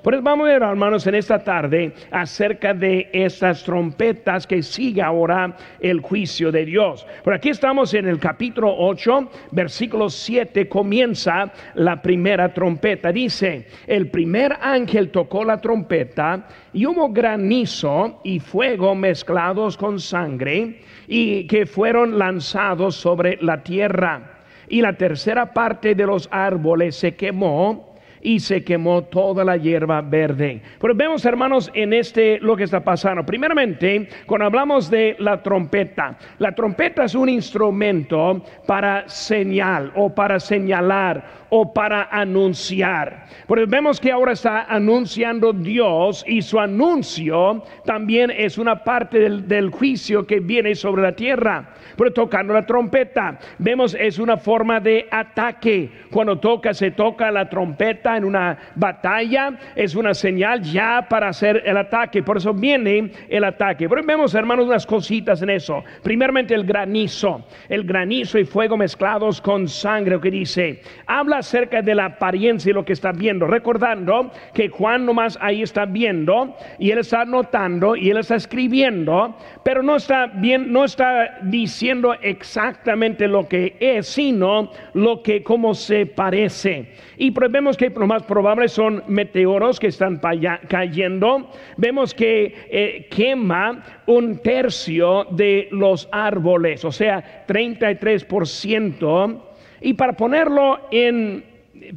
[0.00, 5.56] Pues vamos a ver, hermanos, en esta tarde acerca de estas trompetas que sigue ahora
[5.80, 7.04] el juicio de Dios.
[7.24, 13.10] Por aquí estamos en el capítulo 8, versículo 7, comienza la primera trompeta.
[13.10, 20.78] Dice, el primer ángel tocó la trompeta y hubo granizo y fuego mezclados con sangre
[21.08, 24.44] y que fueron lanzados sobre la tierra.
[24.68, 27.87] Y la tercera parte de los árboles se quemó
[28.22, 30.60] y se quemó toda la hierba verde.
[30.80, 33.24] Pero vemos, hermanos, en este lo que está pasando.
[33.24, 40.40] Primeramente, cuando hablamos de la trompeta, la trompeta es un instrumento para señal o para
[40.40, 43.26] señalar o para anunciar.
[43.46, 49.48] Porque vemos que ahora está anunciando Dios y su anuncio también es una parte del,
[49.48, 51.74] del juicio que viene sobre la tierra.
[51.96, 55.90] Pero tocando la trompeta, vemos es una forma de ataque.
[56.10, 61.62] Cuando toca, se toca la trompeta en una batalla, es una señal ya para hacer
[61.64, 62.22] el ataque.
[62.22, 63.88] Por eso viene el ataque.
[63.88, 65.82] Pero vemos, hermanos, unas cositas en eso.
[66.02, 71.94] Primeramente el granizo, el granizo y fuego mezclados con sangre, que dice, habla acerca de
[71.94, 76.90] la apariencia y lo que está viendo, recordando que Juan nomás ahí está viendo y
[76.90, 83.28] él está notando y él está escribiendo, pero no está bien, no está diciendo exactamente
[83.28, 86.92] lo que es, sino lo que como se parece.
[87.16, 90.20] Y vemos que lo más probable son meteoros que están
[90.68, 91.50] cayendo.
[91.76, 99.47] Vemos que eh, quema un tercio de los árboles, o sea, 33%.
[99.80, 101.44] Y para ponerlo en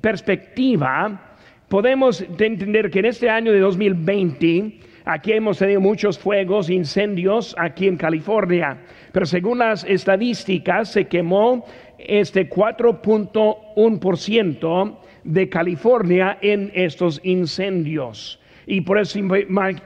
[0.01, 1.35] perspectiva,
[1.67, 7.88] podemos entender que en este año de 2020, aquí hemos tenido muchos fuegos, incendios aquí
[7.88, 8.77] en California.
[9.11, 11.65] Pero según las estadísticas, se quemó
[11.97, 18.41] este 4.1% de California en estos incendios.
[18.65, 19.19] Y por eso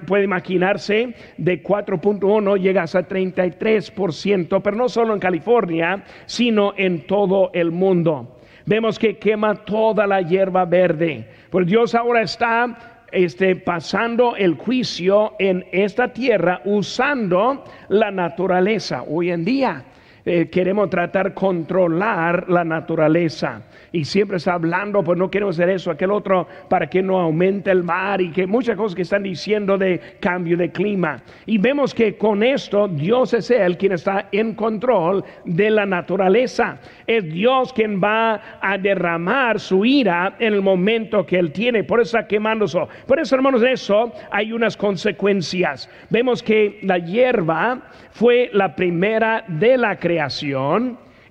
[0.07, 7.52] puede imaginarse de 4.1 llegas a 33%, pero no solo en California, sino en todo
[7.53, 8.39] el mundo.
[8.65, 11.27] Vemos que quema toda la hierba verde.
[11.49, 19.03] Pues Dios ahora está este, pasando el juicio en esta tierra usando la naturaleza.
[19.08, 19.85] Hoy en día
[20.27, 25.91] eh, queremos tratar controlar la naturaleza y siempre está hablando, pues no queremos hacer eso,
[25.91, 29.77] aquel otro, para que no aumente el mar y que muchas cosas que están diciendo
[29.77, 31.21] de cambio de clima.
[31.45, 36.80] Y vemos que con esto Dios es el quien está en control de la naturaleza.
[37.05, 41.83] Es Dios quien va a derramar su ira en el momento que Él tiene.
[41.83, 42.89] Por eso está quemando eso.
[43.05, 45.87] Por eso, hermanos, de eso hay unas consecuencias.
[46.09, 50.14] Vemos que la hierba fue la primera de la creación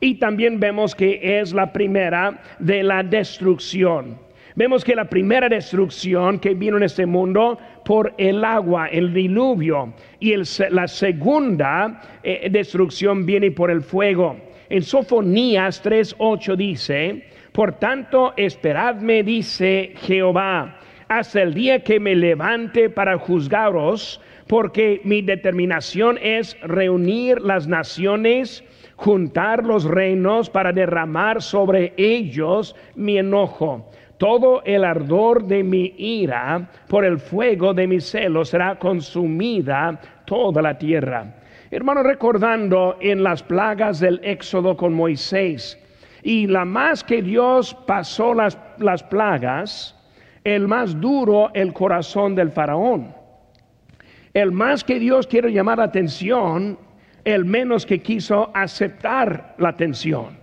[0.01, 4.19] y también vemos que es la primera de la destrucción.
[4.57, 9.95] Vemos que la primera destrucción que vino en este mundo por el agua, el diluvio,
[10.21, 10.35] y
[10.71, 14.37] la segunda eh, destrucción viene por el fuego.
[14.69, 20.79] En Sofonías 3:8 dice, por tanto esperadme, dice Jehová,
[21.09, 28.63] hasta el día que me levante para juzgaros, porque mi determinación es reunir las naciones
[28.97, 33.91] juntar los reinos para derramar sobre ellos mi enojo.
[34.19, 40.63] Todo el ardor de mi ira por el fuego de mi celo será consumida toda
[40.63, 41.35] la tierra.
[41.71, 45.81] Hermano, recordando en las plagas del Éxodo con Moisés,
[46.23, 49.95] y la más que Dios pasó las, las plagas,
[50.45, 53.15] el más duro el corazón del faraón.
[54.33, 56.79] El más que Dios quiere llamar la atención
[57.25, 60.39] el menos que quiso aceptar la atención.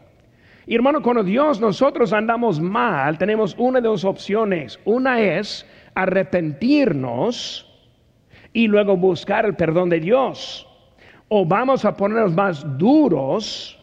[0.66, 4.80] Y hermano, cuando Dios nosotros andamos mal, tenemos una de dos opciones.
[4.86, 5.66] Una es
[5.96, 7.68] arrepentirnos
[8.54, 10.68] y luego buscar el perdón de Dios.
[11.28, 13.78] O vamos a ponernos más duros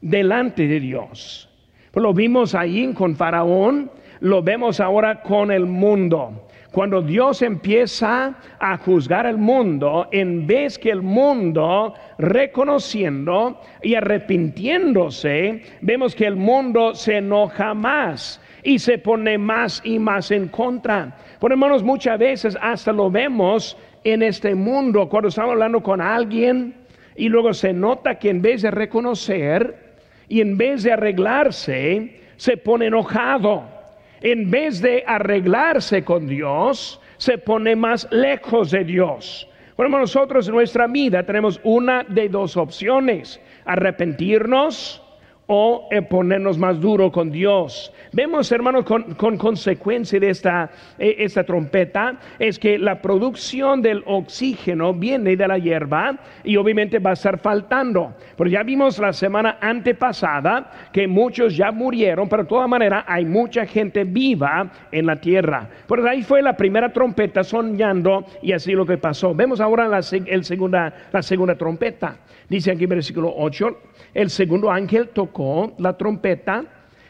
[0.00, 1.48] delante de Dios.
[1.94, 6.46] Lo vimos ahí con Faraón, lo vemos ahora con el mundo.
[6.74, 15.62] Cuando Dios empieza a juzgar el mundo, en vez que el mundo reconociendo y arrepintiéndose,
[15.82, 21.16] vemos que el mundo se enoja más y se pone más y más en contra.
[21.38, 26.74] Por hermanos, muchas veces hasta lo vemos en este mundo, cuando estamos hablando con alguien
[27.14, 29.94] y luego se nota que en vez de reconocer
[30.28, 33.73] y en vez de arreglarse, se pone enojado
[34.24, 39.46] en vez de arreglarse con Dios, se pone más lejos de Dios.
[39.76, 45.03] Bueno, nosotros en nuestra vida tenemos una de dos opciones, arrepentirnos
[45.46, 47.92] o eh, ponernos más duro con Dios.
[48.12, 54.94] Vemos, hermanos, con, consecuencia de esta, eh, esta trompeta, es que la producción del oxígeno
[54.94, 58.14] viene de la hierba y obviamente va a estar faltando.
[58.36, 63.24] Pero ya vimos la semana antepasada que muchos ya murieron, pero de todas maneras hay
[63.24, 65.68] mucha gente viva en la tierra.
[65.86, 69.34] Por ahí fue la primera trompeta soñando y así lo que pasó.
[69.34, 72.16] Vemos ahora la, el segunda, la segunda trompeta.
[72.48, 73.78] Dice aquí en versículo 8
[74.14, 75.33] el segundo ángel tocó
[75.78, 76.64] la trompeta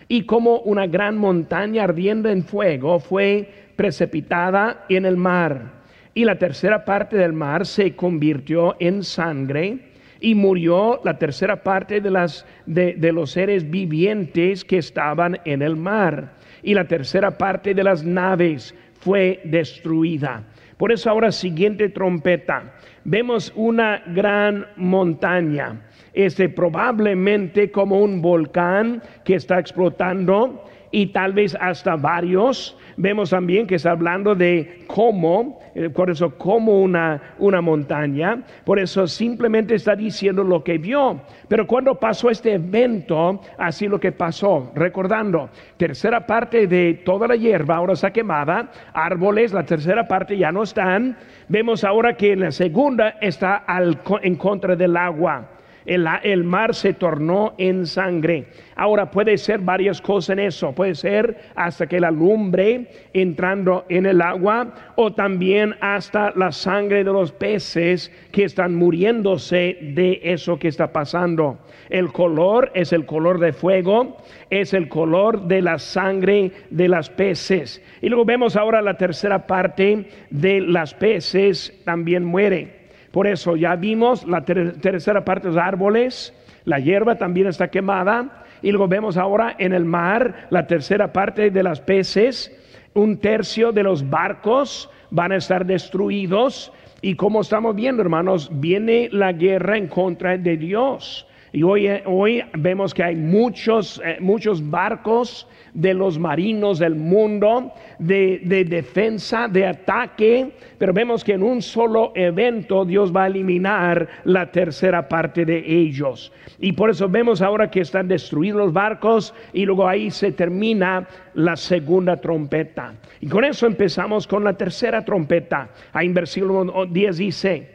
[0.09, 5.85] y como una gran montaña ardiendo en fuego fue precipitada en el mar.
[6.15, 9.79] Y la tercera parte del mar se convirtió en sangre
[10.21, 15.61] y murió la tercera parte de, las, de, de los seres vivientes que estaban en
[15.63, 16.35] el mar.
[16.63, 20.45] Y la tercera parte de las naves fue destruida.
[20.77, 22.75] Por eso ahora siguiente trompeta.
[23.05, 25.83] Vemos una gran montaña
[26.15, 32.79] este, probablemente como un volcán que está explotando y tal vez hasta varios.
[32.97, 38.79] Vemos también que está hablando de cómo, eh, por eso como una, una montaña, por
[38.79, 41.21] eso simplemente está diciendo lo que vio.
[41.49, 47.37] Pero cuando pasó este evento, así lo que pasó, recordando, tercera parte de toda la
[47.37, 51.17] hierba ahora está quemada, árboles, la tercera parte ya no están.
[51.49, 55.54] Vemos ahora que la segunda está al, en contra del agua
[55.87, 58.47] el, mar se tornó en sangre.
[58.77, 60.73] Ahora puede ser varias cosas en eso.
[60.73, 67.05] Puede ser hasta que la lumbre entrando en el agua o también hasta la sangre
[67.05, 71.59] de los peces que están muriéndose de eso que está pasando.
[71.91, 74.17] El color es el color de fuego,
[74.51, 77.83] es el color de la sangre de las peces.
[78.01, 82.84] Y luego vemos ahora la tercera parte de las peces también muere.
[83.15, 86.35] Por eso ya vimos la tercera parte de los árboles,
[86.65, 88.43] la hierba también está quemada.
[88.61, 92.51] Y luego vemos ahora en el mar la tercera parte de las peces,
[92.93, 96.73] un tercio de los barcos van a estar destruidos.
[97.03, 101.25] Y como estamos viendo, hermanos, viene la guerra en contra de Dios.
[101.55, 107.73] Y hoy, hoy vemos que hay muchos, eh, muchos barcos de los marinos del mundo,
[108.01, 114.09] de, defensa, de ataque, pero vemos que en un solo evento Dios va a eliminar
[114.25, 116.33] la tercera parte de ellos.
[116.59, 121.07] Y por eso vemos ahora que están destruidos los barcos y luego ahí se termina
[121.35, 122.95] la segunda trompeta.
[123.21, 125.69] Y con eso empezamos con la tercera trompeta.
[125.93, 127.69] Ahí en versículo 10 dice,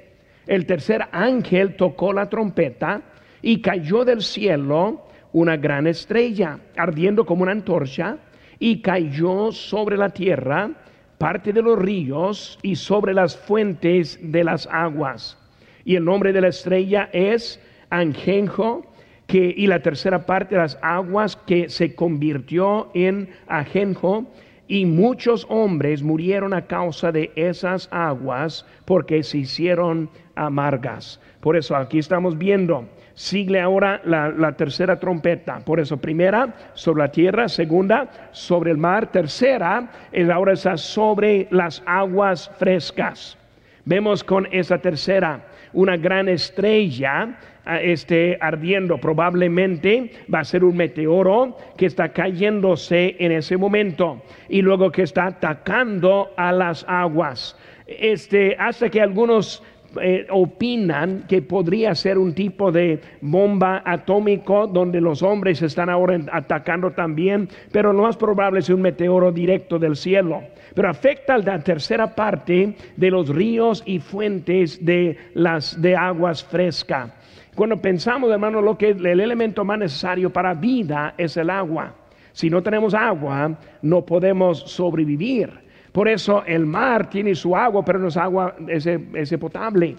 [0.47, 3.03] el tercer ángel tocó la trompeta
[3.41, 8.17] y cayó del cielo una gran estrella, ardiendo como una antorcha,
[8.59, 10.71] y cayó sobre la tierra,
[11.17, 15.37] parte de los ríos y sobre las fuentes de las aguas.
[15.85, 18.85] Y el nombre de la estrella es Angenjo,
[19.27, 24.25] que, y la tercera parte de las aguas que se convirtió en Ajenjo,
[24.67, 31.19] y muchos hombres murieron a causa de esas aguas porque se hicieron amargas.
[31.41, 32.87] Por eso aquí estamos viendo
[33.19, 35.59] Sigue ahora la, tercera trompeta.
[35.65, 41.45] Por eso, primera sobre la tierra, segunda sobre el mar, tercera es ahora está sobre
[41.51, 43.37] las aguas frescas.
[43.83, 48.97] Vemos con esa tercera una gran estrella ah, este, ardiendo.
[48.99, 55.01] Probablemente va a ser un meteoro que está cayéndose en ese momento y luego que
[55.01, 57.57] está atacando a las aguas.
[57.85, 59.61] Este, hasta que algunos
[60.01, 66.19] eh, opinan que podría ser un tipo de bomba atómico donde los hombres están ahora
[66.31, 70.43] atacando también, pero lo más probable es un meteoro directo del cielo.
[70.75, 76.43] Pero afecta a la tercera parte de los ríos y fuentes de las de aguas
[76.43, 77.11] frescas.
[77.55, 81.95] Cuando pensamos, hermano, lo que el elemento más necesario para vida es el agua.
[82.31, 85.68] Si no tenemos agua, no podemos sobrevivir.
[85.91, 89.95] Por eso el mar tiene su agua, pero no es agua ese, potable.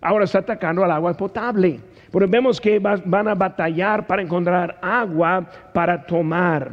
[0.00, 1.80] Ahora está atacando al agua potable.
[2.12, 6.70] Pero vemos que van a batallar para encontrar agua para tomar.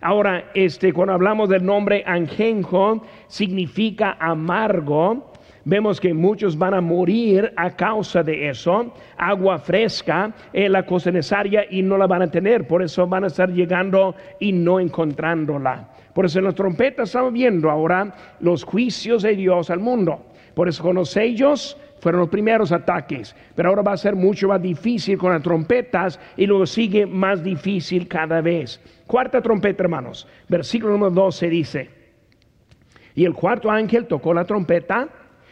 [0.00, 5.32] Ahora, este, cuando hablamos del nombre Angenjo, significa amargo.
[5.64, 8.94] Vemos que muchos van a morir a causa de eso.
[9.18, 12.66] Agua fresca es la cosa necesaria y no la van a tener.
[12.66, 15.88] Por eso van a estar llegando y no encontrándola.
[16.18, 20.26] Por eso en las trompetas estamos viendo ahora los juicios de Dios al mundo.
[20.52, 24.48] Por eso con los sellos fueron los primeros ataques, pero ahora va a ser mucho
[24.48, 28.80] más difícil con las trompetas y luego sigue más difícil cada vez.
[29.06, 30.26] Cuarta trompeta, hermanos.
[30.48, 31.90] Versículo número 12 dice,
[33.14, 35.08] y el cuarto ángel tocó la trompeta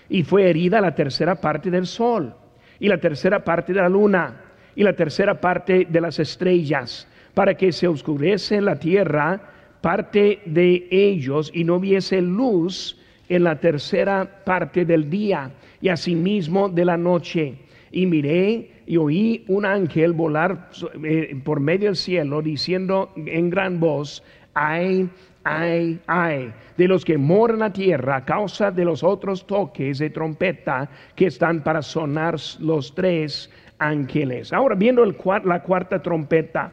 [0.09, 2.35] y fue herida la tercera parte del sol
[2.81, 4.41] y la tercera parte de la luna
[4.75, 10.87] y la tercera parte de las estrellas para que se oscurece la tierra, parte de
[10.90, 16.97] ellos, y no viese luz en la tercera parte del día, y asimismo de la
[16.97, 17.54] noche.
[17.90, 20.71] Y miré y oí un ángel volar
[21.04, 24.23] eh, por medio del cielo, diciendo en gran voz,
[24.54, 25.09] ay,
[25.45, 30.11] ay, ay, de los que moran la tierra a causa de los otros toques de
[30.11, 34.52] trompeta que están para sonar los tres ángeles.
[34.52, 36.73] Ahora viendo el, la cuarta trompeta,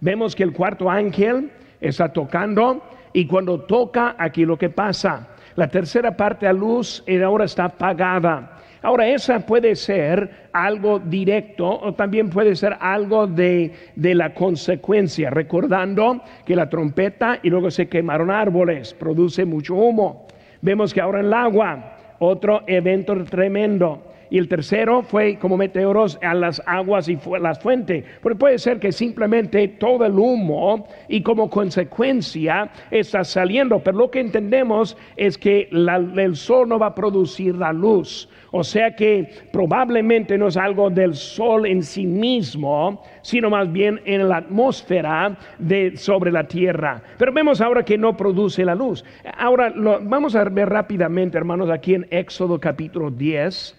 [0.00, 1.50] vemos que el cuarto ángel
[1.80, 2.82] está tocando
[3.12, 8.58] y cuando toca aquí lo que pasa, la tercera parte a luz ahora está apagada.
[8.80, 15.30] Ahora, esa puede ser algo directo o también puede ser algo de, de, la consecuencia,
[15.30, 20.28] recordando que la trompeta y luego se quemaron árboles, produce mucho humo.
[20.62, 26.18] Vemos que ahora en el agua, otro evento tremendo y el tercero fue como meteoros
[26.22, 28.04] a las aguas y las fuentes.
[28.22, 34.10] Porque puede ser que simplemente todo el humo y como consecuencia está saliendo, pero lo
[34.10, 38.28] que entendemos es que el sol no va a producir la luz.
[38.50, 44.00] O sea que probablemente no es algo del sol en sí mismo, sino más bien
[44.04, 47.02] en la atmósfera de, sobre la tierra.
[47.18, 49.04] Pero vemos ahora que no produce la luz.
[49.36, 53.77] Ahora vamos a ver rápidamente, hermanos, aquí en Éxodo capítulo 10.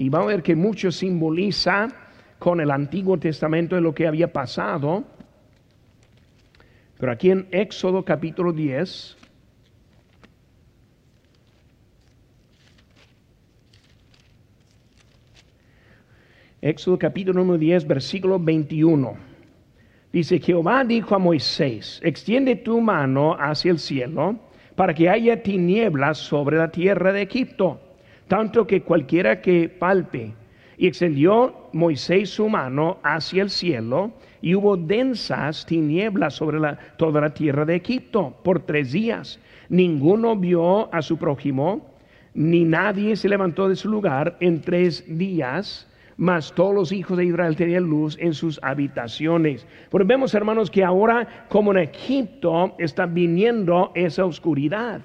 [0.00, 1.88] Y vamos a ver que mucho simboliza
[2.38, 5.04] con el Antiguo Testamento de lo que había pasado.
[6.98, 9.18] Pero aquí en Éxodo capítulo 10,
[16.62, 19.18] Éxodo capítulo número 10, versículo 21.
[20.14, 24.38] Dice, Jehová dijo a Moisés, extiende tu mano hacia el cielo
[24.76, 27.82] para que haya tinieblas sobre la tierra de Egipto
[28.30, 30.32] tanto que cualquiera que palpe.
[30.78, 36.60] Y extendió Moisés su mano hacia el cielo, y hubo densas tinieblas sobre
[36.96, 39.40] toda la tierra de Egipto por tres días.
[39.68, 41.90] Ninguno vio a su prójimo,
[42.32, 47.24] ni nadie se levantó de su lugar en tres días, mas todos los hijos de
[47.24, 49.66] Israel tenían luz en sus habitaciones.
[49.90, 55.00] Pero vemos, hermanos, que ahora, como en Egipto, está viniendo esa oscuridad.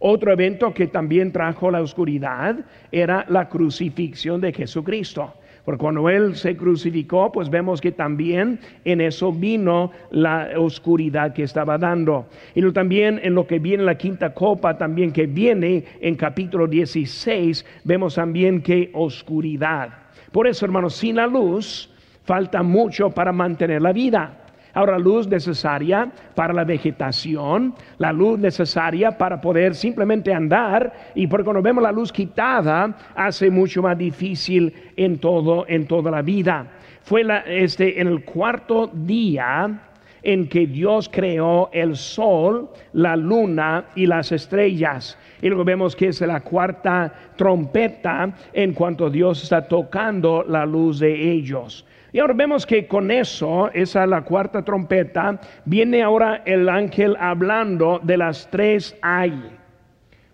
[0.00, 2.56] Otro evento que también trajo la oscuridad
[2.92, 5.34] era la crucifixión de Jesucristo.
[5.64, 11.42] Porque cuando Él se crucificó, pues vemos que también en eso vino la oscuridad que
[11.42, 12.26] estaba dando.
[12.54, 17.66] Y también en lo que viene la quinta copa, también que viene en capítulo 16,
[17.84, 19.90] vemos también que oscuridad.
[20.32, 21.92] Por eso, hermanos, sin la luz
[22.24, 24.47] falta mucho para mantener la vida.
[24.78, 31.42] Ahora, luz necesaria para la vegetación, la luz necesaria para poder simplemente andar, y porque
[31.42, 36.64] cuando vemos la luz quitada, hace mucho más difícil en todo, en toda la vida.
[37.02, 39.80] Fue la, este, en el cuarto día
[40.22, 45.18] en que Dios creó el sol, la luna y las estrellas.
[45.42, 51.00] Y luego vemos que es la cuarta trompeta en cuanto Dios está tocando la luz
[51.00, 51.84] de ellos.
[52.12, 57.16] Y ahora vemos que con eso, esa es la cuarta trompeta, viene ahora el ángel
[57.20, 59.58] hablando de las tres hay.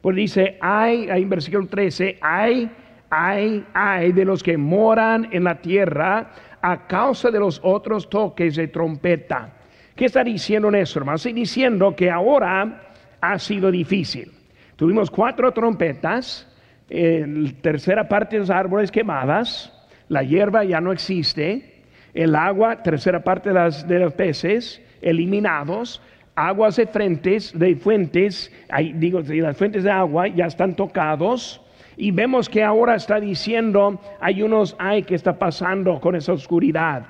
[0.01, 2.71] Pues dice, hay, ahí en versículo 13, hay,
[3.11, 6.31] hay, hay de los que moran en la tierra
[6.63, 9.51] a causa de los otros toques de trompeta.
[9.97, 11.17] ¿Qué está diciendo en eso, hermano?
[11.17, 12.83] Está diciendo que ahora
[13.21, 14.31] ha sido difícil.
[14.77, 16.49] Tuvimos cuatro trompetas,
[16.89, 19.74] en tercera parte de los árboles quemadas,
[20.09, 21.83] la hierba ya no existe,
[22.15, 26.01] el agua, tercera parte de, las, de los peces eliminados,
[26.35, 28.53] aguas de fuentes, de fuentes,
[28.95, 31.61] digo, las fuentes de agua ya están tocados.
[31.97, 37.07] Y vemos que ahora está diciendo, hay unos hay que está pasando con esa oscuridad.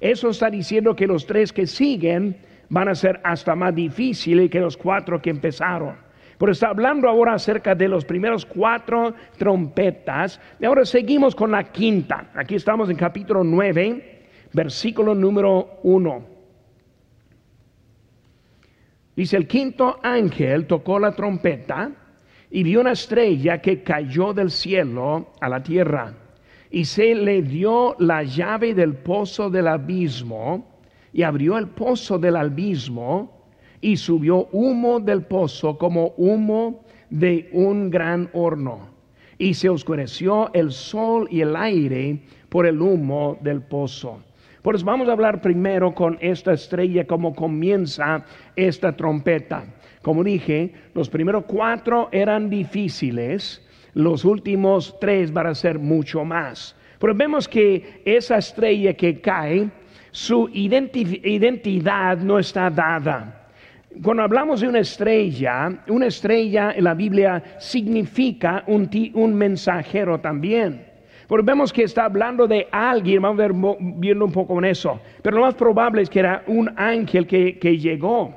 [0.00, 2.36] Eso está diciendo que los tres que siguen
[2.68, 6.03] van a ser hasta más difíciles que los cuatro que empezaron.
[6.38, 10.40] Pero está hablando ahora acerca de los primeros cuatro trompetas.
[10.60, 12.30] Y ahora seguimos con la quinta.
[12.34, 14.22] Aquí estamos en capítulo 9,
[14.52, 16.34] versículo número 1.
[19.16, 21.92] Dice, el quinto ángel tocó la trompeta
[22.50, 26.14] y vio una estrella que cayó del cielo a la tierra.
[26.70, 30.80] Y se le dio la llave del pozo del abismo
[31.12, 33.33] y abrió el pozo del abismo
[33.84, 38.88] y subió humo del pozo como humo de un gran horno.
[39.36, 44.22] Y se oscureció el sol y el aire por el humo del pozo.
[44.62, 48.24] Por eso vamos a hablar primero con esta estrella, cómo comienza
[48.56, 49.66] esta trompeta.
[50.00, 53.60] Como dije, los primeros cuatro eran difíciles,
[53.92, 56.74] los últimos tres van a ser mucho más.
[56.98, 59.68] Pero vemos que esa estrella que cae
[60.10, 63.42] su identidad no está dada.
[64.02, 70.86] Cuando hablamos de una estrella, una estrella en la Biblia significa un, un mensajero también.
[71.28, 75.00] Porque vemos que está hablando de alguien, vamos a ver viendo un poco en eso.
[75.22, 78.34] Pero lo más probable es que era un ángel que, que llegó.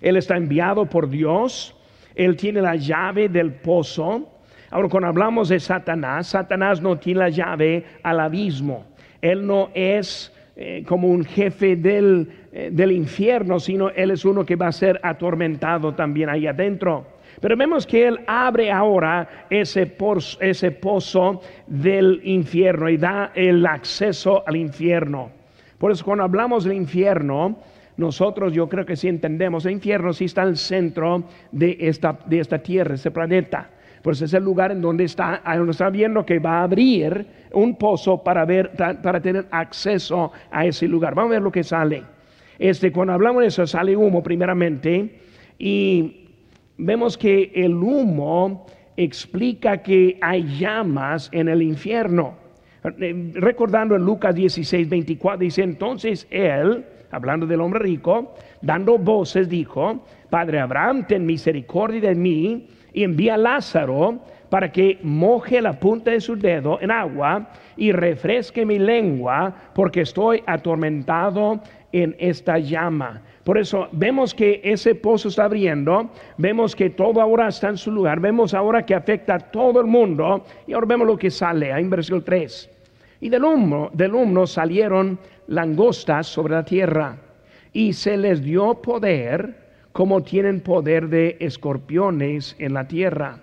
[0.00, 1.76] Él está enviado por Dios,
[2.14, 4.30] él tiene la llave del pozo.
[4.70, 8.86] Ahora, cuando hablamos de Satanás, Satanás no tiene la llave al abismo.
[9.20, 14.44] Él no es eh, como un jefe del, eh, del infierno, sino él es uno
[14.44, 17.14] que va a ser atormentado también ahí adentro.
[17.40, 19.96] Pero vemos que Él abre ahora ese,
[20.40, 25.30] ese, pozo del infierno y da el acceso al infierno.
[25.78, 27.58] Por eso cuando hablamos del infierno,
[27.96, 32.40] nosotros yo creo que sí entendemos, el infierno sí está el centro de esta, de
[32.40, 33.70] esta tierra, este planeta.
[34.04, 37.74] Pues es el lugar en donde está, donde está viendo que va a abrir un
[37.76, 41.14] pozo para, ver, para tener acceso a ese lugar.
[41.14, 42.02] Vamos a ver lo que sale.
[42.58, 45.20] Este, cuando hablamos de eso, sale humo primeramente
[45.58, 46.28] y
[46.76, 52.34] vemos que el humo explica que hay llamas en el infierno.
[53.00, 59.48] Eh, recordando en Lucas 16, 24, dice entonces él, hablando del hombre rico, dando voces,
[59.48, 65.78] dijo, Padre Abraham, ten misericordia de mí y envía a Lázaro para que moje la
[65.78, 71.60] punta de su dedo en agua y refresque mi lengua, porque estoy atormentado
[71.90, 73.20] en esta llama.
[73.42, 76.08] Por eso vemos que ese pozo está abriendo,
[76.38, 79.86] vemos que todo ahora está en su lugar, vemos ahora que afecta a todo el
[79.86, 82.70] mundo y ahora vemos lo que sale ahí en versículo 3.
[83.20, 87.16] Y del humo, del humo salieron langostas sobre la tierra
[87.72, 89.63] y se les dio poder
[89.94, 93.38] como tienen poder de escorpiones en la tierra.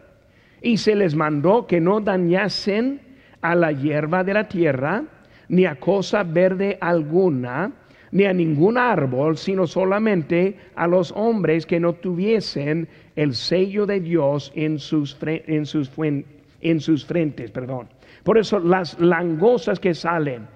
[0.62, 3.00] Y se les mandó que no dañasen
[3.40, 5.06] a la hierba de la tierra,
[5.48, 7.72] ni a cosa verde alguna,
[8.12, 14.02] ni a ningún árbol, sino solamente a los hombres que no tuviesen el sello de
[14.02, 17.50] Dios en sus, en sus, en sus frentes.
[17.52, 17.88] Perdón.
[18.24, 20.48] Por eso las langostas que salen,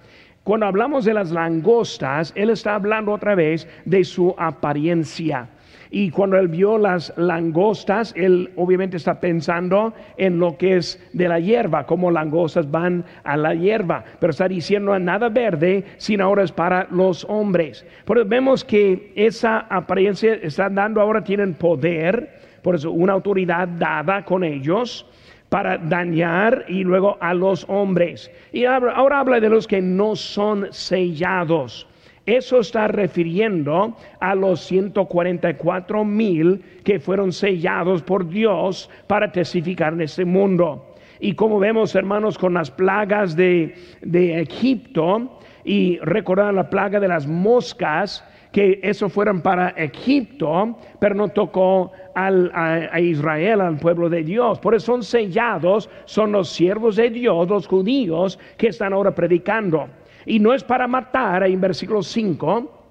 [0.44, 5.50] cuando hablamos de las langostas, Él está hablando otra vez de su apariencia.
[5.92, 11.28] Y cuando él vio las langostas, él obviamente está pensando en lo que es de
[11.28, 16.44] la hierba, como langostas van a la hierba, pero está diciendo nada verde, sino ahora
[16.44, 17.86] es para los hombres.
[18.06, 24.26] Pero vemos que esa apariencia está dando ahora, tienen poder, por eso una autoridad dada
[24.26, 25.06] con ellos
[25.50, 28.32] para dañar y luego a los hombres.
[28.52, 31.88] Y ahora habla de los que no son sellados.
[32.26, 40.02] Eso está refiriendo a los 144 mil que fueron sellados por Dios para testificar en
[40.02, 40.96] este mundo.
[41.20, 43.76] Y como vemos, hermanos, con las plagas de,
[44.12, 51.28] Egipto y recordar la plaga de las moscas, que eso fueron para Egipto, pero no
[51.30, 54.60] tocó a, Israel, al pueblo de Dios.
[54.60, 59.90] Por eso son sellados, son los siervos de Dios, los judíos, que están ahora predicando.
[60.26, 62.84] Y no es para matar, ahí en versículo 5,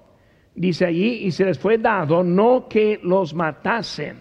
[0.55, 4.17] dice allí, y se les fue dado no que los matasen,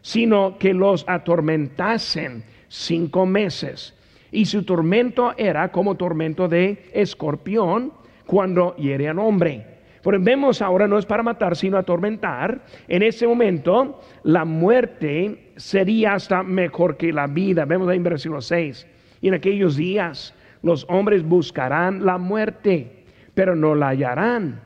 [0.00, 3.94] sino que los atormentasen cinco meses.
[4.30, 7.92] Y su tormento era como tormento de escorpión
[8.26, 9.66] cuando hiere al hombre.
[10.02, 12.64] Pero vemos ahora no es para matar, sino atormentar.
[12.88, 17.64] En ese momento la muerte sería hasta mejor que la vida.
[17.64, 18.86] Vemos ahí en versículo 6.
[19.20, 24.60] Y en aquellos días los hombres buscarán la muerte, pero no la hallarán.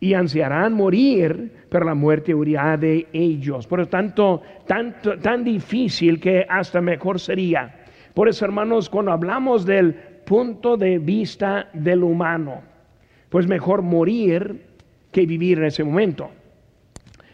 [0.00, 3.66] Y ansiarán morir, pero la muerte huirá de ellos.
[3.66, 7.74] Por lo tanto, tanto, tan difícil que hasta mejor sería.
[8.14, 12.62] Por eso, hermanos, cuando hablamos del punto de vista del humano,
[13.28, 14.66] pues mejor morir
[15.10, 16.30] que vivir en ese momento.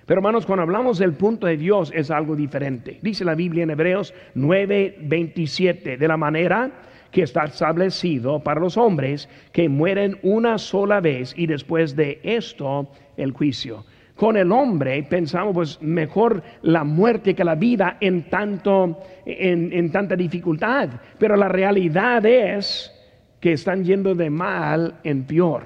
[0.07, 2.99] Pero hermanos, cuando hablamos del punto de Dios es algo diferente.
[3.03, 6.71] Dice la Biblia en Hebreos 9:27, de la manera
[7.15, 12.91] que está establecido para los hombres que mueren una sola vez y después de esto
[13.17, 13.85] el juicio.
[14.17, 19.93] Con el hombre pensamos pues mejor la muerte que la vida en tanto en, en
[19.93, 22.93] tanta dificultad, pero la realidad es
[23.39, 25.63] que están yendo de mal en peor,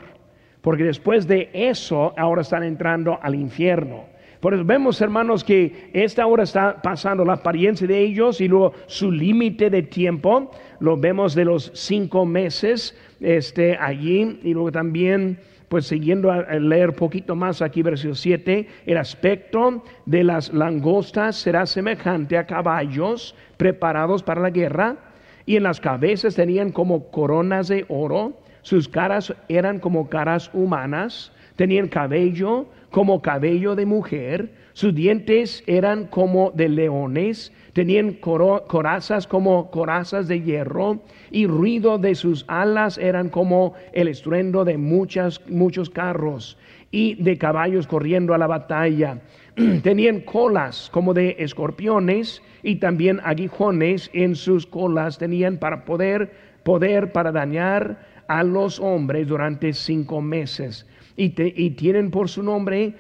[0.61, 4.05] porque después de eso ahora están entrando al infierno.
[4.41, 8.73] Por eso vemos, hermanos, que esta hora está pasando la apariencia de ellos y luego
[8.87, 10.51] su límite de tiempo.
[10.81, 16.95] Lo vemos de los cinco meses este, allí y luego también pues siguiendo a leer
[16.95, 24.23] poquito más aquí, versículo 7, el aspecto de las langostas será semejante a caballos preparados
[24.23, 24.97] para la guerra,
[25.45, 31.33] y en las cabezas tenían como coronas de oro, sus caras eran como caras humanas,
[31.57, 39.71] tenían cabello como cabello de mujer, sus dientes eran como de leones, tenían corazas como
[39.71, 45.91] corazas de hierro, y ruido de sus alas eran como el estruendo de muchas, muchos
[45.91, 46.57] carros
[46.91, 49.21] y de caballos corriendo a la batalla.
[49.83, 57.13] tenían colas como de escorpiones y también aguijones en sus colas tenían para poder poder
[57.13, 60.87] para dañar a los hombres durante cinco meses
[61.19, 62.95] y, tienen por su nombre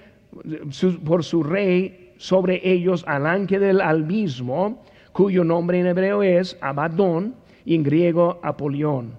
[1.07, 7.35] por su rey sobre ellos al ángel del albismo cuyo nombre en hebreo es Abadón
[7.65, 9.13] y en griego Apolión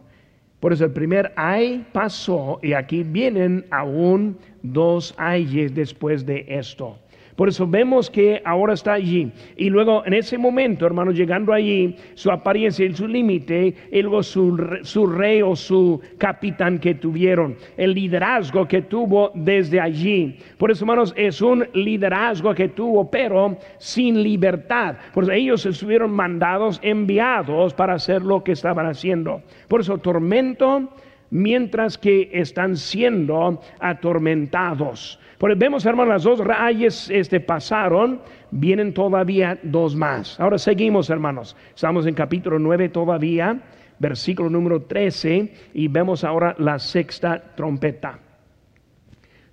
[0.59, 6.97] por eso el primer ay pasó y aquí vienen aún dos ayes después de esto.
[7.39, 9.31] Por eso vemos que ahora está allí.
[9.55, 14.23] Y luego en ese momento, hermanos, llegando allí, su apariencia y su límite, y luego
[14.23, 20.37] su, su rey o su capitán que tuvieron, el liderazgo que tuvo desde allí.
[20.57, 24.97] Por eso, hermanos, es un liderazgo que tuvo, pero sin libertad.
[25.13, 29.41] Por eso ellos estuvieron mandados, enviados para hacer lo que estaban haciendo.
[29.69, 30.89] Por eso, tormento
[31.31, 35.19] mientras que están siendo atormentados.
[35.39, 38.19] Porque vemos, hermanos, las dos rayas este, pasaron,
[38.51, 40.37] vienen todavía dos más.
[40.37, 41.55] Ahora seguimos, hermanos.
[41.73, 43.57] Estamos en capítulo 9 todavía,
[43.99, 48.19] versículo número 13, y vemos ahora la sexta trompeta.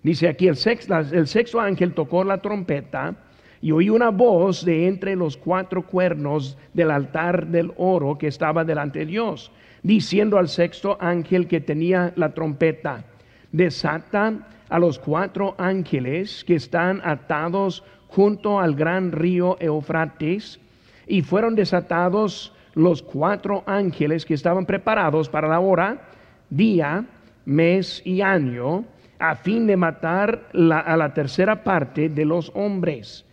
[0.02, 3.14] Dice aquí, el sexto, el sexto ángel tocó la trompeta
[3.60, 8.64] y oí una voz de entre los cuatro cuernos del altar del oro que estaba
[8.64, 9.52] delante de Dios,
[9.84, 13.04] diciendo al sexto ángel que tenía la trompeta,
[13.52, 20.60] desata a los cuatro ángeles que están atados junto al gran río Eufrates,
[21.06, 26.08] y fueron desatados los cuatro ángeles que estaban preparados para la hora,
[26.50, 27.06] día,
[27.44, 28.84] mes y año,
[29.18, 33.24] a fin de matar a la tercera parte de los hombres.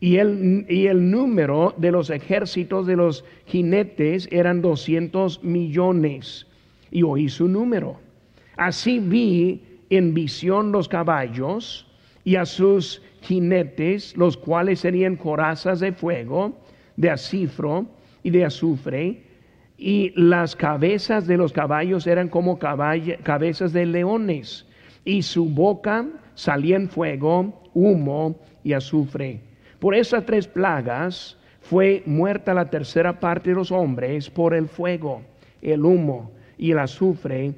[0.00, 6.46] Y el, y el número de los ejércitos de los jinetes eran doscientos millones.
[6.90, 8.00] Y oí su número.
[8.56, 11.86] Así vi en visión los caballos
[12.24, 16.58] y a sus jinetes, los cuales serían corazas de fuego,
[16.96, 17.86] de acifro
[18.22, 19.22] y de azufre,
[19.76, 24.66] y las cabezas de los caballos eran como cabezas de leones,
[25.04, 29.40] y su boca salía en fuego, humo y azufre.
[29.78, 35.22] Por esas tres plagas fue muerta la tercera parte de los hombres por el fuego,
[35.62, 37.54] el humo y el azufre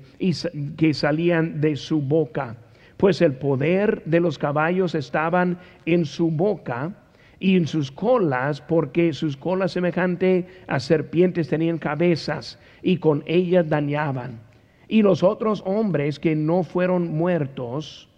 [0.77, 2.57] que salían de su boca,
[2.99, 6.95] pues el poder de los caballos estaban en su boca
[7.41, 13.69] y en sus colas, porque sus colas semejante a serpientes tenían cabezas y con ellas
[13.69, 14.39] dañaban.
[14.87, 18.11] Y los otros hombres que no fueron muertos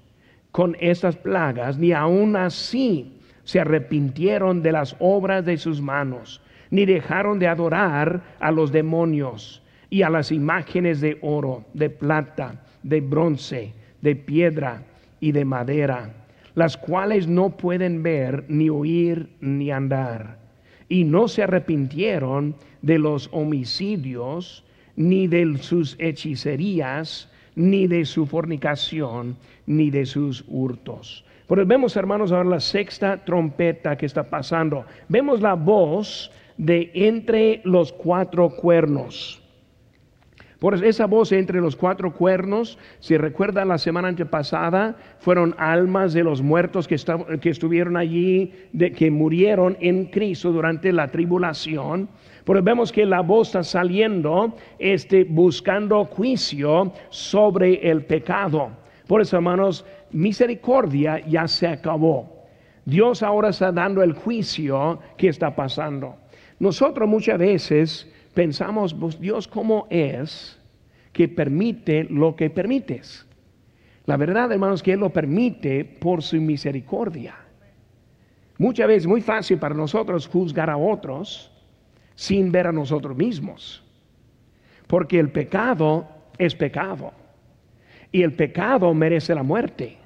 [0.50, 6.40] con estas plagas, ni aun así se arrepintieron de las obras de sus manos,
[6.70, 9.62] ni dejaron de adorar a los demonios
[9.92, 14.84] y a las imágenes de oro, de plata, de bronce, de piedra
[15.20, 16.14] y de madera,
[16.54, 20.38] las cuales no pueden ver, ni oír, ni andar.
[20.88, 24.64] Y no se arrepintieron de los homicidios,
[24.96, 31.22] ni de sus hechicerías, ni de su fornicación, ni de sus hurtos.
[31.46, 34.86] Pero vemos, hermanos, ahora la sexta trompeta que está pasando.
[35.10, 39.41] Vemos la voz de entre los cuatro cuernos.
[40.62, 46.22] Por esa voz entre los cuatro cuernos, si recuerdan la semana antepasada, fueron almas de
[46.22, 46.94] los muertos que,
[47.40, 52.08] que estuvieron allí, de, que murieron en Cristo durante la tribulación.
[52.44, 58.70] Pero vemos que la voz está saliendo, este, buscando juicio sobre el pecado.
[59.08, 62.46] Por eso, hermanos, misericordia ya se acabó.
[62.84, 66.18] Dios ahora está dando el juicio que está pasando.
[66.60, 70.58] Nosotros muchas veces pensamos, Dios cómo es
[71.12, 73.26] que permite lo que permites.
[74.06, 77.36] La verdad, hermanos, que Él lo permite por su misericordia.
[78.58, 81.50] Muchas veces es muy fácil para nosotros juzgar a otros
[82.14, 83.82] sin ver a nosotros mismos.
[84.86, 86.06] Porque el pecado
[86.38, 87.12] es pecado.
[88.10, 89.96] Y el pecado merece la muerte.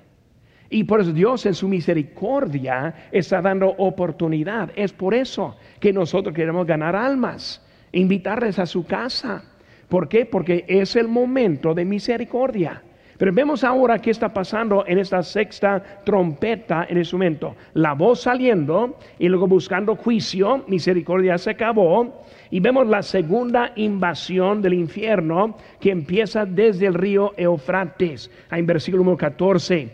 [0.68, 4.70] Y por eso Dios en su misericordia está dando oportunidad.
[4.76, 9.44] Es por eso que nosotros queremos ganar almas invitarles a su casa.
[9.88, 10.26] ¿Por qué?
[10.26, 12.82] Porque es el momento de misericordia.
[13.18, 17.56] Pero vemos ahora qué está pasando en esta sexta trompeta en ese momento.
[17.72, 22.24] La voz saliendo y luego buscando juicio, misericordia se acabó.
[22.50, 28.30] Y vemos la segunda invasión del infierno que empieza desde el río Eufrates.
[28.50, 29.88] En versículo número 14.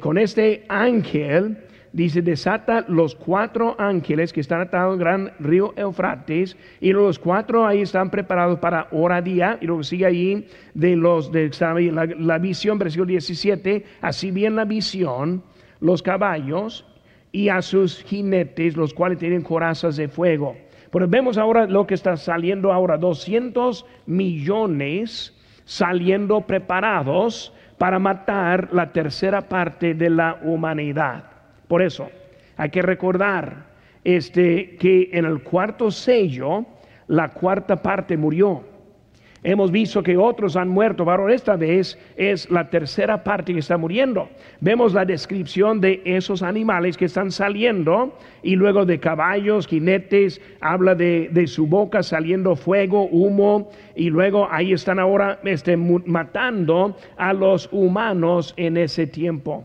[0.00, 1.56] con este ángel
[1.94, 7.66] dice, desata los cuatro ángeles que están atados al gran río Eufrates, y los cuatro
[7.66, 11.50] ahí están preparados para hora día, y luego sigue ahí de los de
[12.18, 15.44] la, visión, versículo 17, así bien la visión,
[15.80, 16.84] los caballos
[17.30, 20.56] y a sus jinetes, los cuales tienen corazas de fuego.
[20.90, 25.32] Pero vemos ahora lo que está saliendo ahora, 200 millones
[25.64, 31.33] saliendo preparados para matar la tercera parte de la humanidad.
[31.68, 32.08] Por eso,
[32.56, 33.66] hay que recordar
[34.04, 36.64] este, que en el cuarto sello,
[37.08, 38.62] la cuarta parte murió.
[39.46, 43.76] Hemos visto que otros han muerto, pero esta vez es la tercera parte que está
[43.76, 44.30] muriendo.
[44.60, 50.94] Vemos la descripción de esos animales que están saliendo y luego de caballos, jinetes, habla
[50.94, 57.68] de, su boca saliendo fuego, humo y luego ahí están ahora este, matando a los
[57.70, 59.64] humanos en ese tiempo.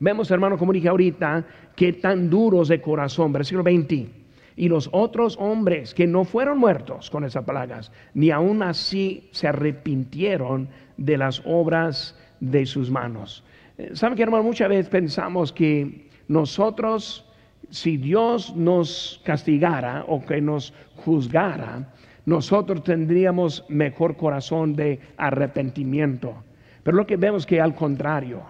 [0.00, 4.08] Vemos, hermano, como dije ahorita, que tan duros de corazón, versículo 20.
[4.56, 9.48] Y los otros hombres que no fueron muertos con esas plagas, ni aún así se
[9.48, 13.44] arrepintieron de las obras de sus manos.
[13.76, 14.42] Eh, ¿Saben que, hermano?
[14.42, 17.24] Muchas veces pensamos que nosotros,
[17.70, 21.92] si Dios nos castigara o que nos juzgara,
[22.26, 26.34] nosotros tendríamos mejor corazón de arrepentimiento.
[26.82, 28.42] Pero lo que vemos que al contrario,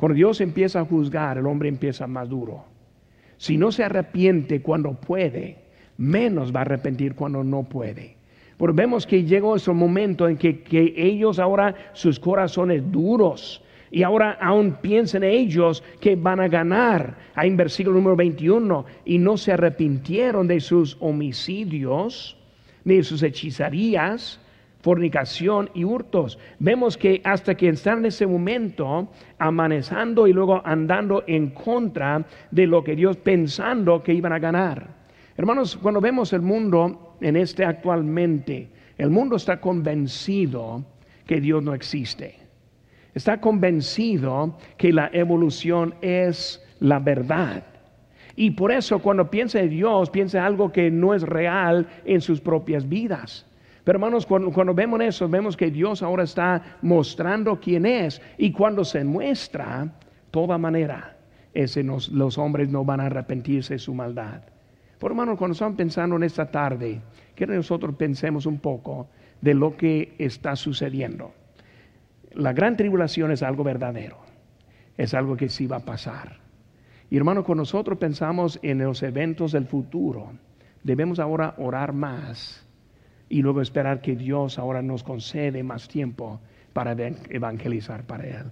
[0.00, 2.64] cuando Dios empieza a juzgar, el hombre empieza más duro.
[3.36, 5.58] Si no se arrepiente cuando puede,
[5.98, 8.16] menos va a arrepentir cuando no puede.
[8.56, 14.02] Porque vemos que llegó ese momento en que, que ellos ahora, sus corazones duros, y
[14.02, 17.18] ahora aún piensan ellos que van a ganar.
[17.34, 22.38] Ahí en versículo número 21, y no se arrepintieron de sus homicidios,
[22.84, 24.40] ni de sus hechizarías,
[24.80, 26.38] fornicación y hurtos.
[26.58, 32.66] Vemos que hasta que están en ese momento amanezando y luego andando en contra de
[32.66, 35.00] lo que Dios pensando que iban a ganar.
[35.36, 40.84] Hermanos, cuando vemos el mundo en este actualmente, el mundo está convencido
[41.26, 42.36] que Dios no existe.
[43.14, 47.64] Está convencido que la evolución es la verdad.
[48.36, 52.40] Y por eso cuando piensa en Dios, piensa algo que no es real en sus
[52.40, 53.46] propias vidas.
[53.90, 58.22] Pero hermanos, cuando, vemos eso, vemos que Dios ahora está mostrando quién es.
[58.38, 59.92] Y cuando se muestra,
[60.30, 61.16] toda manera,
[61.52, 64.42] ese los hombres no van a arrepentirse de su maldad.
[65.00, 67.00] Por hermanos, cuando estamos pensando en esta tarde,
[67.34, 69.08] que nosotros pensemos un poco
[69.40, 71.32] de lo que está sucediendo.
[72.34, 74.18] La gran tribulación es algo verdadero,
[74.96, 76.36] es algo que sí va a pasar.
[77.10, 80.30] Y hermano, cuando nosotros pensamos en los eventos del futuro,
[80.84, 82.69] debemos ahora orar más
[83.30, 86.40] y luego esperar que Dios ahora nos concede más tiempo
[86.74, 86.92] para
[87.30, 88.50] evangelizar para Él.